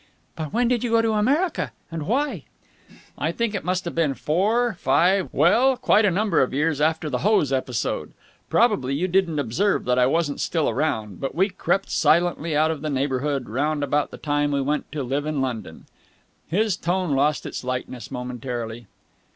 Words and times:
"But 0.35 0.51
when 0.51 0.67
did 0.67 0.83
you 0.83 0.89
go 0.89 1.03
to 1.03 1.11
America? 1.13 1.71
And 1.91 2.07
why?" 2.07 2.45
"I 3.19 3.31
think 3.31 3.53
it 3.53 3.63
must 3.63 3.85
have 3.85 3.93
been 3.93 4.15
four 4.15 4.73
five 4.79 5.29
well, 5.31 5.77
quite 5.77 6.05
a 6.05 6.09
number 6.09 6.41
of 6.41 6.55
years 6.55 6.81
after 6.81 7.07
the 7.07 7.19
hose 7.19 7.53
episode. 7.53 8.13
Probably 8.49 8.95
you 8.95 9.07
didn't 9.07 9.37
observe 9.37 9.85
that 9.85 9.99
I 9.99 10.07
wasn't 10.07 10.41
still 10.41 10.67
around, 10.67 11.19
but 11.21 11.35
we 11.35 11.49
crept 11.49 11.91
silently 11.91 12.55
out 12.57 12.71
of 12.71 12.81
the 12.81 12.89
neighbourhood 12.89 13.47
round 13.47 13.83
about 13.83 14.09
that 14.09 14.23
time 14.23 14.55
and 14.55 14.65
went 14.65 14.91
to 14.91 15.03
live 15.03 15.27
in 15.27 15.39
London." 15.39 15.85
His 16.47 16.75
tone 16.77 17.13
lost 17.13 17.45
its 17.45 17.63
lightness 17.63 18.09
momentarily. 18.09 18.87